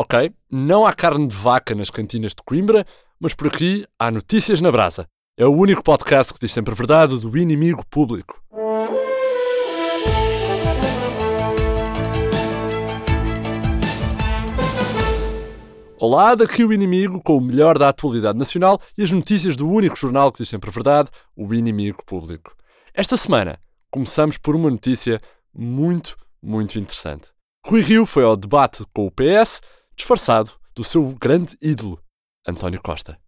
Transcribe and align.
Ok, 0.00 0.32
não 0.48 0.86
há 0.86 0.94
carne 0.94 1.26
de 1.26 1.34
vaca 1.34 1.74
nas 1.74 1.90
cantinas 1.90 2.30
de 2.30 2.40
Coimbra, 2.44 2.86
mas 3.18 3.34
por 3.34 3.48
aqui 3.48 3.84
há 3.98 4.12
notícias 4.12 4.60
na 4.60 4.70
brasa. 4.70 5.08
É 5.36 5.44
o 5.44 5.50
único 5.50 5.82
podcast 5.82 6.32
que 6.32 6.38
diz 6.38 6.52
sempre 6.52 6.72
a 6.72 6.76
verdade 6.76 7.18
do 7.18 7.36
inimigo 7.36 7.84
público. 7.90 8.40
Olá, 15.98 16.36
daqui 16.36 16.62
o 16.62 16.72
Inimigo 16.72 17.20
com 17.20 17.36
o 17.36 17.40
melhor 17.40 17.76
da 17.76 17.88
atualidade 17.88 18.38
nacional 18.38 18.80
e 18.96 19.02
as 19.02 19.10
notícias 19.10 19.56
do 19.56 19.68
único 19.68 19.96
jornal 19.96 20.30
que 20.30 20.38
diz 20.38 20.48
sempre 20.48 20.70
a 20.70 20.72
verdade, 20.72 21.10
o 21.36 21.52
Inimigo 21.52 22.04
Público. 22.06 22.54
Esta 22.94 23.16
semana 23.16 23.58
começamos 23.90 24.38
por 24.38 24.54
uma 24.54 24.70
notícia 24.70 25.20
muito, 25.52 26.16
muito 26.40 26.78
interessante. 26.78 27.26
Rui 27.66 27.80
Rio 27.80 28.06
foi 28.06 28.22
ao 28.22 28.36
debate 28.36 28.84
com 28.94 29.04
o 29.04 29.10
PS 29.10 29.60
disfarçado 29.98 30.52
do 30.74 30.84
seu 30.84 31.02
grande 31.20 31.56
ídolo, 31.60 32.00
António 32.46 32.80
Costa. 32.80 33.18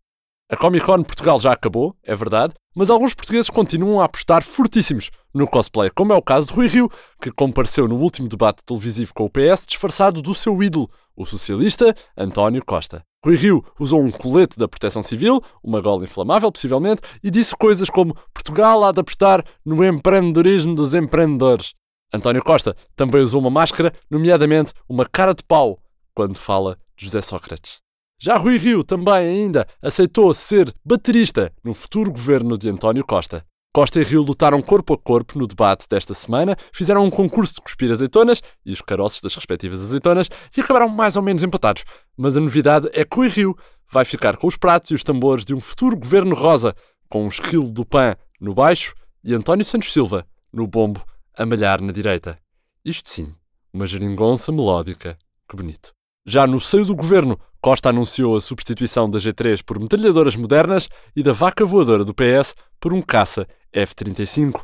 A 0.49 0.57
Comic 0.57 0.85
Con 0.85 1.03
Portugal 1.03 1.39
já 1.39 1.53
acabou, 1.53 1.95
é 2.03 2.15
verdade, 2.17 2.55
mas 2.75 2.91
alguns 2.91 3.15
portugueses 3.15 3.51
continuam 3.51 4.01
a 4.01 4.05
apostar 4.05 4.43
fortíssimos 4.43 5.11
no 5.33 5.47
cosplay, 5.47 5.91
como 5.91 6.13
é 6.13 6.17
o 6.17 6.23
caso 6.23 6.49
de 6.49 6.55
Rui 6.55 6.67
Rio, 6.67 6.91
que 7.21 7.31
compareceu 7.31 7.87
no 7.87 7.97
último 7.97 8.29
debate 8.29 8.65
televisivo 8.65 9.15
com 9.15 9.27
o 9.27 9.31
PS 9.31 9.65
disfarçado 9.67 10.21
do 10.21 10.35
seu 10.35 10.61
ídolo, 10.61 10.91
o 11.15 11.25
socialista 11.25 11.95
António 12.17 12.65
Costa. 12.65 13.03
Rui 13.25 13.37
Rio 13.37 13.65
usou 13.79 14.03
um 14.03 14.11
colete 14.11 14.59
da 14.59 14.67
Proteção 14.67 15.03
Civil, 15.03 15.41
uma 15.63 15.81
gola 15.81 16.05
inflamável 16.05 16.51
possivelmente, 16.51 17.03
e 17.23 17.31
disse 17.31 17.55
coisas 17.55 17.89
como 17.89 18.17
Portugal 18.35 18.85
há 18.85 18.91
de 18.91 19.01
apostar 19.01 19.45
no 19.65 19.85
empreendedorismo 19.85 20.75
dos 20.75 20.95
empreendedores. 20.95 21.75
António 22.13 22.43
Costa 22.43 22.75
também 22.97 23.23
usou 23.23 23.41
uma 23.41 23.51
máscara, 23.51 23.93
nomeadamente 24.11 24.73
uma 24.89 25.07
cara 25.07 25.33
de 25.33 25.45
pau, 25.45 25.79
quando 26.21 26.37
fala 26.37 26.77
de 26.95 27.07
José 27.07 27.23
Sócrates. 27.23 27.79
Já 28.19 28.37
Rui 28.37 28.59
Rio 28.59 28.85
também 28.85 29.15
ainda 29.15 29.67
aceitou 29.81 30.35
ser 30.35 30.71
baterista 30.85 31.51
no 31.65 31.73
futuro 31.73 32.13
governo 32.13 32.59
de 32.59 32.69
António 32.69 33.03
Costa. 33.07 33.43
Costa 33.73 33.99
e 33.99 34.05
Rio 34.05 34.21
lutaram 34.21 34.61
corpo 34.61 34.93
a 34.93 34.99
corpo 34.99 35.39
no 35.39 35.47
debate 35.47 35.87
desta 35.89 36.13
semana, 36.13 36.59
fizeram 36.75 37.03
um 37.03 37.11
concurso 37.11 37.55
de 37.55 37.63
cuspir 37.63 37.91
azeitonas 37.91 38.43
e 38.67 38.71
os 38.71 38.83
caroços 38.83 39.23
das 39.23 39.35
respectivas 39.35 39.81
azeitonas 39.81 40.29
e 40.55 40.61
acabaram 40.61 40.91
mais 40.91 41.17
ou 41.17 41.23
menos 41.23 41.43
empatados. 41.43 41.85
Mas 42.19 42.37
a 42.37 42.41
novidade 42.41 42.91
é 42.93 43.03
que 43.03 43.17
Rui 43.17 43.29
Rio 43.29 43.57
vai 43.91 44.05
ficar 44.05 44.37
com 44.37 44.47
os 44.47 44.59
pratos 44.59 44.91
e 44.91 44.95
os 44.95 45.03
tambores 45.03 45.43
de 45.43 45.55
um 45.55 45.61
futuro 45.61 45.97
governo 45.97 46.35
rosa, 46.35 46.75
com 47.09 47.25
um 47.25 47.29
esquilo 47.29 47.71
do 47.71 47.87
PAN 47.87 48.15
no 48.39 48.53
baixo 48.53 48.93
e 49.25 49.33
António 49.33 49.65
Santos 49.65 49.91
Silva 49.91 50.27
no 50.53 50.67
bombo 50.67 51.03
a 51.35 51.47
malhar 51.47 51.81
na 51.81 51.93
direita. 51.93 52.39
Isto 52.85 53.09
sim, 53.09 53.35
uma 53.73 53.87
geringonça 53.87 54.53
melódica. 54.53 55.17
Que 55.49 55.57
bonito. 55.57 55.99
Já 56.27 56.47
no 56.47 56.61
seio 56.61 56.85
do 56.85 56.95
governo, 56.95 57.39
Costa 57.61 57.89
anunciou 57.89 58.37
a 58.37 58.41
substituição 58.41 59.09
da 59.09 59.19
G3 59.19 59.63
por 59.65 59.79
metralhadoras 59.79 60.37
modernas 60.37 60.89
e 61.17 61.23
da 61.23 61.33
vaca 61.33 61.65
voadora 61.65 62.05
do 62.05 62.15
PS 62.15 62.55
por 62.79 62.93
um 62.93 63.01
caça 63.01 63.47
F-35. 63.73 64.63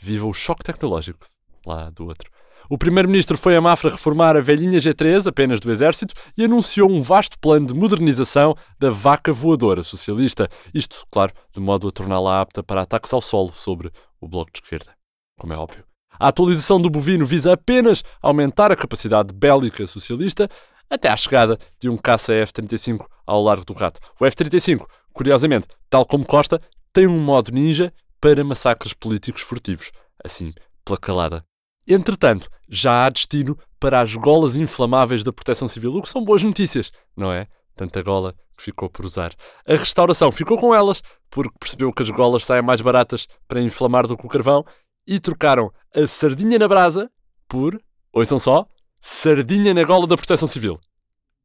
Viva 0.00 0.26
o 0.26 0.32
choque 0.32 0.64
tecnológico 0.64 1.26
lá 1.66 1.90
do 1.90 2.06
outro. 2.06 2.30
O 2.70 2.78
primeiro-ministro 2.78 3.36
foi 3.36 3.54
a 3.56 3.60
Mafra 3.60 3.90
reformar 3.90 4.36
a 4.36 4.40
velhinha 4.40 4.78
G3, 4.78 5.26
apenas 5.26 5.60
do 5.60 5.70
Exército, 5.70 6.14
e 6.38 6.44
anunciou 6.44 6.90
um 6.90 7.02
vasto 7.02 7.38
plano 7.38 7.66
de 7.66 7.74
modernização 7.74 8.56
da 8.78 8.88
vaca 8.88 9.32
voadora 9.32 9.82
socialista. 9.82 10.48
Isto, 10.72 11.04
claro, 11.10 11.32
de 11.52 11.60
modo 11.60 11.88
a 11.88 11.90
torná-la 11.90 12.40
apta 12.40 12.62
para 12.62 12.82
ataques 12.82 13.12
ao 13.12 13.20
solo 13.20 13.52
sobre 13.52 13.90
o 14.20 14.28
Bloco 14.28 14.50
de 14.52 14.60
Esquerda, 14.60 14.92
como 15.38 15.52
é 15.52 15.56
óbvio. 15.56 15.84
A 16.18 16.28
atualização 16.28 16.80
do 16.80 16.88
bovino 16.88 17.26
visa 17.26 17.52
apenas 17.52 18.02
aumentar 18.20 18.70
a 18.70 18.76
capacidade 18.76 19.34
bélica 19.34 19.86
socialista, 19.86 20.48
até 20.92 21.08
à 21.08 21.16
chegada 21.16 21.58
de 21.80 21.88
um 21.88 21.96
caça 21.96 22.34
F-35 22.34 23.06
ao 23.26 23.42
largo 23.42 23.64
do 23.64 23.72
rato. 23.72 23.98
O 24.20 24.26
F-35, 24.26 24.84
curiosamente, 25.12 25.66
tal 25.88 26.04
como 26.04 26.26
Costa, 26.26 26.60
tem 26.92 27.06
um 27.06 27.18
modo 27.18 27.50
ninja 27.50 27.90
para 28.20 28.44
massacres 28.44 28.92
políticos 28.92 29.40
furtivos, 29.40 29.90
assim, 30.22 30.52
pela 30.84 30.98
calada. 30.98 31.42
Entretanto, 31.88 32.50
já 32.68 33.06
há 33.06 33.08
destino 33.08 33.58
para 33.80 34.00
as 34.00 34.14
golas 34.14 34.56
inflamáveis 34.56 35.24
da 35.24 35.32
Proteção 35.32 35.66
Civil, 35.66 35.94
o 35.94 36.02
que 36.02 36.08
são 36.10 36.22
boas 36.22 36.42
notícias, 36.42 36.92
não 37.16 37.32
é? 37.32 37.46
Tanta 37.74 38.02
gola 38.02 38.34
que 38.56 38.62
ficou 38.62 38.90
por 38.90 39.06
usar. 39.06 39.34
A 39.66 39.72
restauração 39.72 40.30
ficou 40.30 40.58
com 40.58 40.74
elas, 40.74 41.02
porque 41.30 41.56
percebeu 41.58 41.90
que 41.90 42.02
as 42.02 42.10
golas 42.10 42.44
saem 42.44 42.62
mais 42.62 42.82
baratas 42.82 43.26
para 43.48 43.62
inflamar 43.62 44.06
do 44.06 44.16
que 44.16 44.26
o 44.26 44.28
carvão, 44.28 44.62
e 45.06 45.18
trocaram 45.18 45.72
a 45.94 46.06
sardinha 46.06 46.58
na 46.58 46.68
brasa 46.68 47.10
por, 47.48 47.82
ouçam 48.12 48.38
só, 48.38 48.66
sardinha 49.04 49.74
na 49.74 49.82
gola 49.82 50.06
da 50.06 50.16
Proteção 50.16 50.46
Civil. 50.46 50.78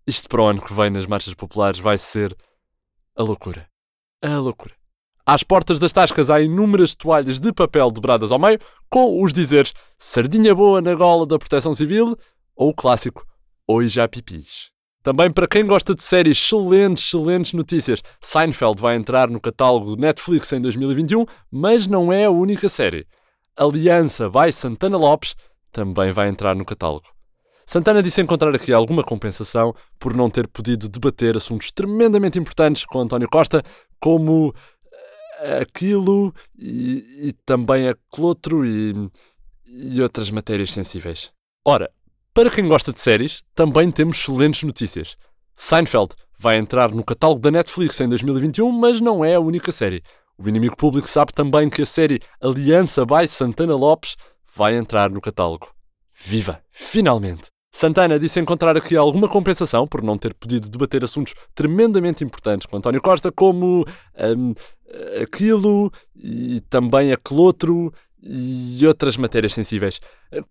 Isto 0.05 0.29
para 0.29 0.43
o 0.43 0.45
ano 0.45 0.61
que 0.61 0.71
vem 0.71 0.91
nas 0.91 1.07
marchas 1.07 1.33
populares 1.33 1.79
vai 1.79 1.97
ser 1.97 2.37
a 3.15 3.23
loucura. 3.23 3.67
A 4.21 4.37
loucura. 4.37 4.75
Às 5.25 5.41
portas 5.41 5.79
das 5.79 5.91
tascas 5.91 6.29
há 6.29 6.39
inúmeras 6.39 6.93
toalhas 6.93 7.39
de 7.39 7.51
papel 7.51 7.89
dobradas 7.89 8.31
ao 8.31 8.37
meio, 8.37 8.59
com 8.89 9.21
os 9.21 9.33
dizeres 9.33 9.73
sardinha 9.97 10.53
boa 10.53 10.81
na 10.83 10.93
gola 10.93 11.25
da 11.25 11.39
Proteção 11.39 11.73
Civil 11.73 12.15
ou 12.55 12.69
o 12.69 12.75
clássico 12.75 13.25
Oi 13.67 13.89
já 13.89 14.07
pipis. 14.07 14.69
Também 15.01 15.31
para 15.31 15.47
quem 15.47 15.65
gosta 15.65 15.95
de 15.95 16.03
séries, 16.03 16.37
excelentes, 16.37 17.05
excelentes 17.05 17.53
notícias. 17.53 18.03
Seinfeld 18.21 18.79
vai 18.79 18.95
entrar 18.95 19.29
no 19.29 19.41
catálogo 19.41 19.95
Netflix 19.95 20.53
em 20.53 20.61
2021, 20.61 21.25
mas 21.51 21.87
não 21.87 22.13
é 22.13 22.25
a 22.25 22.31
única 22.31 22.69
série. 22.69 23.07
Aliança 23.57 24.29
vai 24.29 24.51
Santana 24.51 24.97
Lopes 24.97 25.35
também 25.71 26.11
vai 26.11 26.29
entrar 26.29 26.55
no 26.55 26.63
catálogo. 26.63 27.16
Santana 27.69 28.01
disse 28.01 28.21
encontrar 28.21 28.55
aqui 28.55 28.71
alguma 28.71 29.03
compensação 29.03 29.75
por 29.99 30.15
não 30.15 30.29
ter 30.29 30.47
podido 30.47 30.87
debater 30.87 31.35
assuntos 31.35 31.69
tremendamente 31.69 32.39
importantes 32.39 32.85
com 32.85 33.01
António 33.01 33.27
Costa, 33.27 33.61
como 33.99 34.55
eh, 35.41 35.59
aquilo 35.59 36.33
e, 36.57 37.27
e 37.27 37.33
também 37.45 37.89
aquele 37.89 38.25
outro 38.25 38.65
e, 38.65 38.93
e 39.65 40.01
outras 40.01 40.31
matérias 40.31 40.71
sensíveis. 40.71 41.29
Ora, 41.65 41.91
para 42.33 42.49
quem 42.49 42.65
gosta 42.65 42.93
de 42.93 43.01
séries, 43.01 43.43
também 43.53 43.91
temos 43.91 44.17
excelentes 44.17 44.63
notícias. 44.63 45.17
Seinfeld 45.53 46.15
vai 46.39 46.57
entrar 46.57 46.91
no 46.91 47.03
catálogo 47.03 47.41
da 47.41 47.51
Netflix 47.51 47.99
em 47.99 48.07
2021, 48.07 48.71
mas 48.71 49.01
não 49.01 49.25
é 49.25 49.35
a 49.35 49.41
única 49.41 49.73
série. 49.73 50.01
O 50.37 50.47
inimigo 50.47 50.77
público 50.77 51.09
sabe 51.09 51.33
também 51.33 51.69
que 51.69 51.81
a 51.81 51.85
série 51.85 52.21
Aliança 52.39 53.05
by 53.05 53.27
Santana 53.27 53.75
Lopes 53.75 54.15
vai 54.55 54.77
entrar 54.77 55.09
no 55.09 55.19
catálogo. 55.19 55.67
Viva! 56.13 56.61
Finalmente! 56.71 57.56
Santana 57.71 58.17
disse 58.17 58.39
encontrar 58.39 58.75
aqui 58.75 58.95
alguma 58.95 59.27
compensação 59.27 59.85
por 59.85 60.01
não 60.01 60.17
ter 60.17 60.33
podido 60.33 60.69
debater 60.69 61.03
assuntos 61.03 61.33
tremendamente 61.53 62.23
importantes 62.23 62.65
com 62.65 62.77
António 62.77 63.01
Costa, 63.01 63.31
como 63.31 63.85
um, 64.37 64.53
aquilo 65.21 65.91
e 66.15 66.61
também 66.69 67.11
aquele 67.11 67.39
outro 67.39 67.93
e 68.21 68.85
outras 68.85 69.15
matérias 69.15 69.53
sensíveis. 69.53 69.99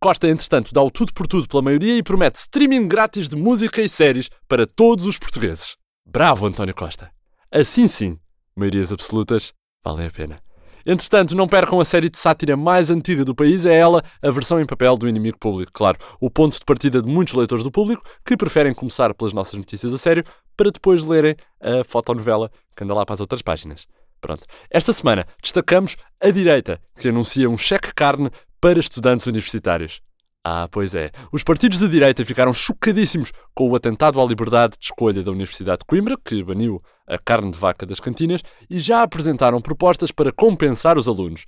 Costa, 0.01 0.29
entretanto, 0.29 0.73
dá 0.73 0.83
o 0.83 0.91
tudo 0.91 1.13
por 1.13 1.27
tudo 1.27 1.49
pela 1.49 1.63
maioria 1.63 1.97
e 1.97 2.03
promete 2.03 2.39
streaming 2.39 2.89
grátis 2.89 3.29
de 3.29 3.37
música 3.37 3.83
e 3.83 3.89
séries 3.89 4.31
para 4.49 4.67
todos 4.67 5.05
os 5.05 5.19
portugueses. 5.19 5.77
Bravo, 6.07 6.47
António 6.47 6.75
Costa! 6.75 7.11
Assim 7.51 7.89
sim, 7.89 8.19
maiorias 8.57 8.93
absolutas 8.93 9.53
valem 9.85 10.07
a 10.07 10.11
pena. 10.11 10.46
Entretanto, 10.87 11.35
não 11.35 11.49
percam 11.49 11.81
a 11.81 11.85
série 11.85 12.09
de 12.09 12.17
sátira 12.17 12.57
mais 12.57 12.91
antiga 12.91 13.25
do 13.25 13.35
país, 13.35 13.67
é 13.67 13.75
ela 13.75 14.05
a 14.23 14.31
versão 14.31 14.61
em 14.61 14.65
papel 14.65 14.97
do 14.97 15.09
Inimigo 15.09 15.37
Público. 15.37 15.73
Claro, 15.73 15.99
o 16.21 16.31
ponto 16.31 16.57
de 16.57 16.65
partida 16.65 17.03
de 17.03 17.11
muitos 17.11 17.35
leitores 17.35 17.65
do 17.65 17.73
público 17.73 18.05
que 18.25 18.37
preferem 18.37 18.73
começar 18.73 19.13
pelas 19.13 19.33
nossas 19.33 19.55
notícias 19.55 19.93
a 19.93 19.99
sério 19.99 20.25
para 20.57 20.71
depois 20.71 21.05
lerem 21.05 21.35
a 21.61 21.83
fotonovela 21.83 22.53
que 22.77 22.85
anda 22.85 22.95
lá 22.95 23.05
para 23.05 23.15
as 23.15 23.21
outras 23.21 23.43
páginas. 23.43 23.89
Pronto. 24.21 24.45
Esta 24.71 24.93
semana 24.93 25.27
destacamos 25.43 25.97
a 26.21 26.31
direita, 26.31 26.81
que 27.01 27.09
anuncia 27.09 27.51
um 27.51 27.57
cheque 27.57 27.93
carne 27.93 28.31
para 28.61 28.79
estudantes 28.79 29.27
universitários. 29.27 30.01
Ah, 30.49 30.69
pois 30.71 30.95
é. 30.95 31.11
Os 31.33 31.43
partidos 31.43 31.81
de 31.81 31.89
direita 31.89 32.25
ficaram 32.25 32.53
chocadíssimos 32.53 33.33
com 33.53 33.69
o 33.69 33.75
atentado 33.75 34.21
à 34.21 34.25
liberdade 34.25 34.79
de 34.79 34.85
escolha 34.85 35.21
da 35.21 35.33
Universidade 35.33 35.81
de 35.81 35.87
Coimbra, 35.87 36.17
que 36.25 36.41
baniu 36.41 36.81
a 37.05 37.19
carne 37.19 37.51
de 37.51 37.59
vaca 37.59 37.85
das 37.85 37.99
cantinas, 37.99 38.43
e 38.71 38.79
já 38.79 39.03
apresentaram 39.03 39.61
propostas 39.61 40.13
para 40.13 40.31
compensar 40.31 40.97
os 40.97 41.09
alunos. 41.09 41.47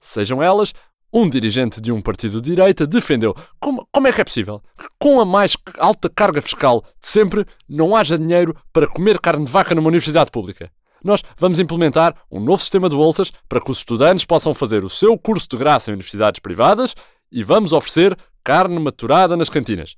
Sejam 0.00 0.42
elas, 0.42 0.72
um 1.12 1.28
dirigente 1.28 1.78
de 1.78 1.92
um 1.92 2.00
partido 2.00 2.40
de 2.40 2.48
direita 2.48 2.86
defendeu 2.86 3.36
como, 3.60 3.86
como 3.92 4.08
é 4.08 4.12
que 4.14 4.22
é 4.22 4.24
possível 4.24 4.62
que, 4.80 4.86
com 4.98 5.20
a 5.20 5.26
mais 5.26 5.54
alta 5.76 6.08
carga 6.08 6.40
fiscal 6.40 6.82
de 7.02 7.06
sempre, 7.06 7.44
não 7.68 7.94
haja 7.94 8.18
dinheiro 8.18 8.56
para 8.72 8.86
comer 8.86 9.20
carne 9.20 9.44
de 9.44 9.52
vaca 9.52 9.74
numa 9.74 9.88
universidade 9.88 10.30
pública. 10.30 10.72
Nós 11.04 11.22
vamos 11.36 11.58
implementar 11.58 12.16
um 12.30 12.40
novo 12.40 12.62
sistema 12.62 12.88
de 12.88 12.96
bolsas 12.96 13.30
para 13.46 13.60
que 13.60 13.70
os 13.70 13.78
estudantes 13.80 14.24
possam 14.24 14.54
fazer 14.54 14.84
o 14.84 14.88
seu 14.88 15.18
curso 15.18 15.46
de 15.50 15.58
graça 15.58 15.90
em 15.90 15.92
universidades 15.92 16.40
privadas 16.40 16.94
e 17.30 17.42
vamos 17.42 17.74
oferecer 17.74 18.16
carne 18.48 18.80
maturada 18.80 19.36
nas 19.36 19.50
cantinas. 19.50 19.94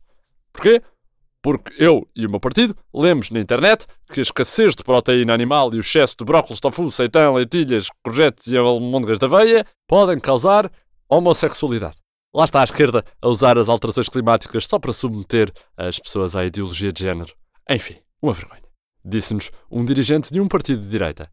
Porquê? 0.53 0.83
Porque 1.41 1.73
eu 1.79 2.05
e 2.17 2.27
o 2.27 2.31
meu 2.31 2.41
partido 2.41 2.77
lemos 2.93 3.31
na 3.31 3.39
internet 3.39 3.87
que 4.13 4.19
a 4.19 4.23
escassez 4.23 4.75
de 4.75 4.83
proteína 4.83 5.33
animal 5.33 5.73
e 5.73 5.77
o 5.77 5.81
excesso 5.81 6.17
de 6.19 6.25
brócolis, 6.25 6.59
tofu, 6.59 6.91
seitão, 6.91 7.35
leitilhas, 7.35 7.87
courgettes 8.05 8.49
e 8.49 8.57
almôndegas 8.57 9.21
da 9.21 9.29
aveia 9.29 9.65
podem 9.87 10.19
causar 10.19 10.69
homossexualidade. 11.09 11.95
Lá 12.35 12.43
está 12.43 12.61
a 12.61 12.65
esquerda 12.65 13.05
a 13.23 13.29
usar 13.29 13.57
as 13.57 13.69
alterações 13.69 14.09
climáticas 14.09 14.67
só 14.67 14.81
para 14.81 14.93
submeter 14.93 15.53
as 15.77 16.01
pessoas 16.01 16.35
à 16.35 16.45
ideologia 16.45 16.93
de 16.93 17.05
género. 17.05 17.33
Enfim, 17.71 17.99
uma 18.21 18.33
vergonha. 18.33 18.65
Disse-nos 19.05 19.53
um 19.71 19.85
dirigente 19.85 20.33
de 20.33 20.41
um 20.41 20.49
partido 20.49 20.81
de 20.81 20.89
direita. 20.89 21.31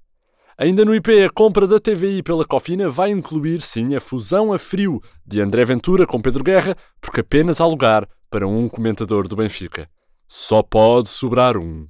Ainda 0.60 0.84
no 0.84 0.96
IP, 0.96 1.24
a 1.24 1.30
compra 1.30 1.68
da 1.68 1.80
TVI 1.80 2.24
pela 2.24 2.44
Cofina 2.44 2.90
vai 2.90 3.12
incluir, 3.12 3.62
sim, 3.62 3.96
a 3.96 4.02
fusão 4.02 4.52
a 4.52 4.58
frio 4.58 5.00
de 5.24 5.40
André 5.40 5.64
Ventura 5.64 6.08
com 6.08 6.20
Pedro 6.20 6.44
Guerra, 6.44 6.76
porque 7.00 7.20
apenas 7.20 7.62
há 7.62 7.68
lugar 7.68 8.10
para 8.28 8.48
um 8.48 8.68
comentador 8.68 9.28
do 9.28 9.36
Benfica. 9.36 9.88
Só 10.28 10.64
pode 10.64 11.10
sobrar 11.10 11.58
um. 11.58 11.86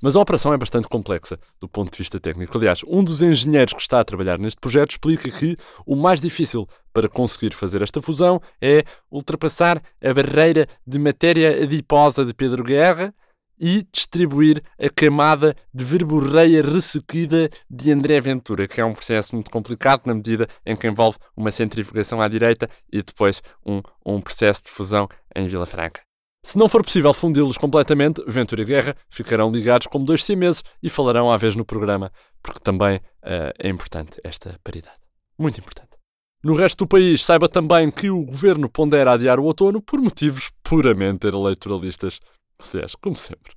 Mas 0.00 0.16
a 0.16 0.20
operação 0.20 0.54
é 0.54 0.56
bastante 0.56 0.88
complexa 0.88 1.38
do 1.60 1.68
ponto 1.68 1.92
de 1.92 1.98
vista 1.98 2.18
técnico. 2.18 2.56
Aliás, 2.56 2.80
um 2.88 3.04
dos 3.04 3.20
engenheiros 3.20 3.74
que 3.74 3.82
está 3.82 4.00
a 4.00 4.04
trabalhar 4.04 4.38
neste 4.38 4.62
projeto 4.62 4.92
explica 4.92 5.30
que 5.30 5.54
o 5.84 5.94
mais 5.94 6.18
difícil 6.18 6.66
para 6.94 7.10
conseguir 7.10 7.52
fazer 7.52 7.82
esta 7.82 8.00
fusão 8.00 8.40
é 8.62 8.82
ultrapassar 9.10 9.82
a 10.02 10.14
barreira 10.14 10.66
de 10.86 10.98
matéria 10.98 11.62
adiposa 11.62 12.24
de 12.24 12.32
Pedro 12.32 12.64
Guerra 12.64 13.14
e 13.58 13.86
distribuir 13.92 14.62
a 14.78 14.88
camada 14.88 15.54
de 15.72 15.84
verborreia 15.84 16.62
ressequida 16.62 17.48
de 17.70 17.92
André 17.92 18.20
Ventura, 18.20 18.68
que 18.68 18.80
é 18.80 18.84
um 18.84 18.94
processo 18.94 19.34
muito 19.34 19.50
complicado 19.50 20.02
na 20.06 20.14
medida 20.14 20.46
em 20.64 20.76
que 20.76 20.86
envolve 20.86 21.18
uma 21.36 21.50
centrifugação 21.50 22.20
à 22.20 22.28
direita 22.28 22.68
e 22.92 23.02
depois 23.02 23.42
um, 23.64 23.80
um 24.04 24.20
processo 24.20 24.64
de 24.64 24.70
fusão 24.70 25.08
em 25.34 25.46
Vila 25.48 25.66
Franca. 25.66 26.00
Se 26.44 26.56
não 26.56 26.68
for 26.68 26.84
possível 26.84 27.12
fundi-los 27.12 27.58
completamente, 27.58 28.22
Ventura 28.24 28.62
e 28.62 28.64
Guerra 28.64 28.96
ficarão 29.10 29.50
ligados 29.50 29.88
como 29.88 30.04
dois 30.04 30.22
siameses 30.22 30.62
e 30.80 30.88
falarão 30.88 31.28
à 31.30 31.36
vez 31.36 31.56
no 31.56 31.64
programa, 31.64 32.12
porque 32.40 32.60
também 32.60 32.98
uh, 32.98 33.52
é 33.58 33.68
importante 33.68 34.20
esta 34.22 34.56
paridade. 34.62 34.96
Muito 35.36 35.58
importante. 35.58 35.96
No 36.44 36.54
resto 36.54 36.84
do 36.84 36.86
país, 36.88 37.24
saiba 37.24 37.48
também 37.48 37.90
que 37.90 38.08
o 38.08 38.24
governo 38.24 38.70
pondera 38.70 39.10
adiar 39.10 39.40
o 39.40 39.44
outono 39.44 39.82
por 39.82 40.00
motivos 40.00 40.52
puramente 40.62 41.26
eleitoralistas. 41.26 42.20
Aliás, 42.58 42.94
como 42.94 43.16
sempre. 43.16 43.54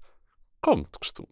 Como 0.61 0.83
de 0.83 0.99
costume. 0.99 1.29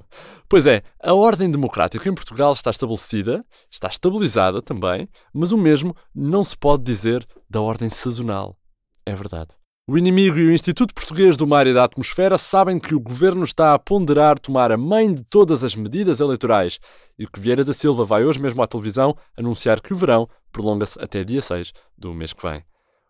Pois 0.47 0.65
é, 0.65 0.83
a 1.03 1.13
ordem 1.13 1.51
democrática 1.51 2.07
em 2.07 2.15
Portugal 2.15 2.53
está 2.53 2.71
estabelecida, 2.71 3.45
está 3.69 3.87
estabilizada 3.89 4.61
também, 4.61 5.09
mas 5.33 5.51
o 5.51 5.57
mesmo 5.57 5.95
não 6.15 6.43
se 6.43 6.57
pode 6.57 6.83
dizer 6.83 7.27
da 7.49 7.61
ordem 7.61 7.89
sazonal. 7.89 8.57
É 9.05 9.13
verdade. 9.13 9.49
O 9.89 9.97
inimigo 9.97 10.37
e 10.37 10.47
o 10.47 10.51
Instituto 10.51 10.93
Português 10.93 11.37
do 11.37 11.47
Mar 11.47 11.65
e 11.65 11.73
da 11.73 11.85
Atmosfera 11.85 12.37
sabem 12.37 12.77
que 12.77 12.93
o 12.93 12.99
governo 12.99 13.43
está 13.43 13.73
a 13.73 13.79
ponderar 13.79 14.37
tomar 14.37 14.69
a 14.69 14.77
mãe 14.77 15.13
de 15.13 15.23
todas 15.23 15.63
as 15.63 15.75
medidas 15.75 16.19
eleitorais 16.19 16.77
e 17.17 17.25
que 17.25 17.39
Vieira 17.39 17.63
da 17.63 17.71
Silva 17.71 18.03
vai 18.03 18.25
hoje 18.25 18.37
mesmo 18.37 18.61
à 18.61 18.67
televisão 18.67 19.15
anunciar 19.37 19.79
que 19.79 19.93
o 19.93 19.95
verão 19.95 20.27
prolonga-se 20.51 21.01
até 21.01 21.23
dia 21.23 21.41
6 21.41 21.71
do 21.97 22.13
mês 22.13 22.33
que 22.33 22.45
vem. 22.45 22.65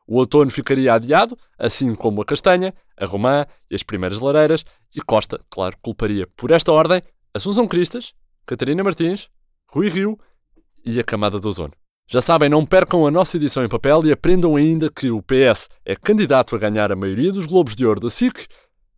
O 0.07 0.17
outono 0.19 0.49
ficaria 0.49 0.93
adiado, 0.93 1.37
assim 1.59 1.93
como 1.93 2.21
a 2.21 2.25
castanha, 2.25 2.73
a 2.97 3.05
romã 3.05 3.45
e 3.69 3.75
as 3.75 3.83
primeiras 3.83 4.19
lareiras, 4.19 4.63
e 4.95 5.01
Costa, 5.01 5.39
claro, 5.49 5.75
culparia 5.81 6.25
por 6.35 6.51
esta 6.51 6.71
ordem 6.71 7.01
Assunção 7.33 7.67
Cristas, 7.67 8.13
Catarina 8.45 8.83
Martins, 8.83 9.29
Rui 9.69 9.89
Rio 9.89 10.17
e 10.85 10.99
a 10.99 11.03
camada 11.03 11.39
do 11.39 11.49
ozono. 11.49 11.73
Já 12.09 12.21
sabem, 12.21 12.47
não 12.47 12.65
percam 12.65 13.05
a 13.05 13.11
nossa 13.11 13.35
edição 13.35 13.65
em 13.65 13.67
papel 13.67 14.05
e 14.05 14.13
aprendam 14.13 14.55
ainda 14.55 14.89
que 14.89 15.11
o 15.11 15.21
PS 15.21 15.67
é 15.83 15.93
candidato 15.93 16.55
a 16.55 16.59
ganhar 16.59 16.89
a 16.89 16.95
maioria 16.95 17.33
dos 17.33 17.45
Globos 17.45 17.75
de 17.75 17.85
Ouro 17.85 17.99
da 17.99 18.09
SIC, 18.09 18.47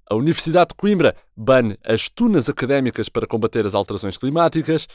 a 0.07 0.15
Universidade 0.15 0.69
de 0.69 0.75
Coimbra 0.75 1.15
bane 1.35 1.75
as 1.83 2.07
tunas 2.07 2.47
académicas 2.47 3.09
para 3.09 3.25
combater 3.25 3.65
as 3.65 3.73
alterações 3.73 4.15
climáticas, 4.15 4.87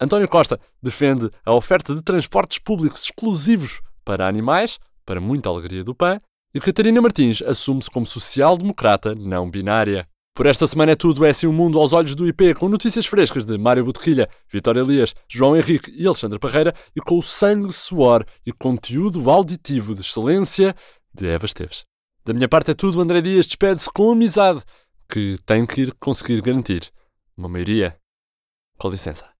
António 0.00 0.28
Costa 0.28 0.60
defende 0.82 1.30
a 1.44 1.52
oferta 1.52 1.94
de 1.94 2.02
transportes 2.02 2.58
públicos 2.58 3.04
exclusivos 3.04 3.80
para 4.04 4.28
animais, 4.28 4.78
para 5.04 5.20
muita 5.20 5.48
alegria 5.48 5.84
do 5.84 5.94
PAN, 5.94 6.20
e 6.54 6.60
Catarina 6.60 7.02
Martins 7.02 7.42
assume-se 7.42 7.90
como 7.90 8.06
social-democrata 8.06 9.14
não 9.14 9.50
binária. 9.50 10.08
Por 10.36 10.46
esta 10.46 10.66
semana 10.66 10.92
é 10.92 10.96
tudo, 10.96 11.24
é 11.24 11.30
assim 11.30 11.46
o 11.46 11.52
mundo 11.52 11.78
aos 11.78 11.92
olhos 11.92 12.14
do 12.14 12.26
IP, 12.26 12.54
com 12.54 12.68
notícias 12.68 13.06
frescas 13.06 13.44
de 13.44 13.58
Mário 13.58 13.84
Botequilha, 13.84 14.28
Vitória 14.48 14.80
Elias, 14.80 15.14
João 15.28 15.56
Henrique 15.56 15.92
e 15.96 16.06
Alexandre 16.06 16.38
Parreira, 16.38 16.74
e 16.94 17.00
com 17.00 17.18
o 17.18 17.22
sangue, 17.22 17.72
suor 17.72 18.24
e 18.46 18.52
conteúdo 18.52 19.30
auditivo 19.30 19.94
de 19.94 20.00
excelência 20.00 20.74
de 21.12 21.28
Eva 21.28 21.46
Esteves. 21.46 21.84
Da 22.24 22.32
minha 22.32 22.48
parte 22.48 22.70
é 22.70 22.74
tudo, 22.74 23.00
André 23.00 23.20
Dias 23.20 23.46
despede-se 23.46 23.90
com 23.92 24.12
amizade, 24.12 24.62
que 25.08 25.38
tem 25.44 25.66
que 25.66 25.82
ir 25.82 25.94
conseguir 26.00 26.40
garantir 26.40 26.90
uma 27.36 27.48
maioria. 27.48 27.96
Com 28.78 28.88
licença. 28.88 29.33